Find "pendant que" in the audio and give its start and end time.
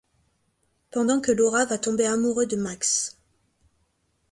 0.89-1.31